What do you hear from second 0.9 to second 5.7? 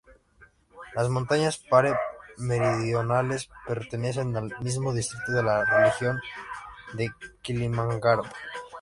Las montañas Pare Meridionales pertenecen al mismo distrito de la